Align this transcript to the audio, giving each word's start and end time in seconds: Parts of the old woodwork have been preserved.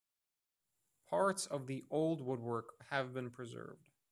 Parts 1.05 1.45
of 1.45 1.67
the 1.67 1.85
old 1.91 2.21
woodwork 2.21 2.69
have 2.89 3.13
been 3.13 3.29
preserved. 3.29 3.91